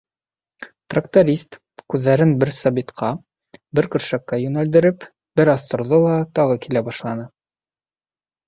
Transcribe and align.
Тракторист, 0.93 1.57
күҙҙәрен 1.93 2.33
бер 2.43 2.51
Сабитҡа, 2.59 3.09
бер 3.81 3.89
көршәккә 3.97 4.41
йүнәлдереп, 4.47 5.07
бер 5.41 5.55
аҙ 5.57 5.67
торҙо 5.75 6.01
ла 6.09 6.17
тағы 6.41 6.57
килә 6.65 6.87
башланы. 6.89 7.29